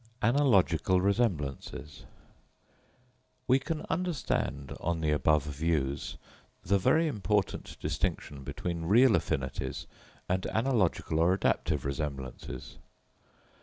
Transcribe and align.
Analogical 0.23 0.99
Resemblances.—We 0.99 3.59
can 3.59 3.85
understand, 3.87 4.75
on 4.79 4.99
the 4.99 5.11
above 5.11 5.43
views, 5.45 6.17
the 6.63 6.79
very 6.79 7.05
important 7.05 7.77
distinction 7.79 8.43
between 8.43 8.85
real 8.85 9.15
affinities 9.15 9.85
and 10.27 10.47
analogical 10.47 11.19
or 11.19 11.33
adaptive 11.33 11.85
resemblances. 11.85 12.79